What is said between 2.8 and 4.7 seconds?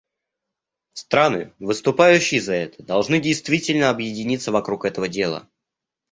должны действительно объединиться